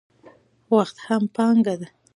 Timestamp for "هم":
1.07-1.23